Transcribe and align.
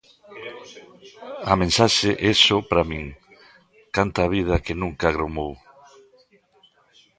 A 1.51 1.53
mensaxe 1.61 2.09
é 2.29 2.31
só 2.45 2.57
para 2.69 2.87
min: 2.91 3.05
canta 3.95 4.19
a 4.23 4.31
vida 4.35 4.61
que 4.65 4.79
nunca 4.81 5.05
agromou. 5.07 5.53